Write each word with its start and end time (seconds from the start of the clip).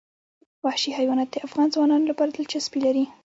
وحشي 0.65 0.91
حیوانات 0.97 1.29
د 1.31 1.35
افغان 1.47 1.67
ځوانانو 1.75 2.09
لپاره 2.11 2.29
دلچسپي 2.31 2.79
لري. 2.85 3.05